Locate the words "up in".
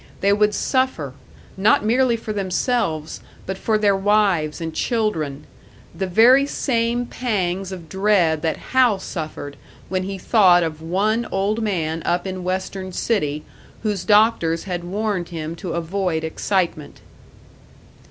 12.03-12.43